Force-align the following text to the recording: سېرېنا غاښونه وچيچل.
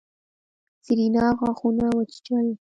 سېرېنا 0.85 1.25
غاښونه 1.37 1.85
وچيچل. 1.97 2.47